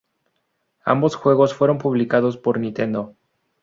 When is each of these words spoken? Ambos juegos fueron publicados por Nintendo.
Ambos 0.83 1.15
juegos 1.15 1.53
fueron 1.53 1.77
publicados 1.77 2.35
por 2.35 2.59
Nintendo. 2.59 3.13